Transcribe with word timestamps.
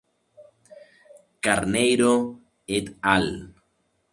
Carneiro 1.43 2.09
"et 2.65 2.91
al". 3.03 3.31